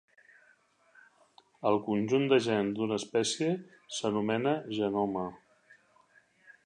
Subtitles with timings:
[1.71, 3.51] El conjunt de gens d'una espècie
[3.99, 5.27] s'anomena genoma.